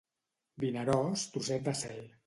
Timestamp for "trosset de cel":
1.37-2.05